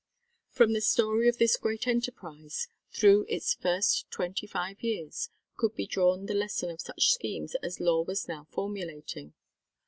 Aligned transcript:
From 0.49 0.73
the 0.73 0.81
story 0.81 1.27
of 1.29 1.37
this 1.37 1.57
great 1.57 1.85
enterprise, 1.85 2.67
through 2.91 3.27
its 3.29 3.53
first 3.53 4.09
twenty 4.09 4.47
five 4.47 4.81
years, 4.81 5.29
could 5.57 5.75
be 5.75 5.85
drawn 5.85 6.25
the 6.25 6.33
lesson 6.33 6.71
of 6.71 6.81
such 6.81 7.09
schemes 7.11 7.53
as 7.61 7.79
Law 7.79 8.01
was 8.01 8.27
now 8.27 8.47
formulating. 8.49 9.35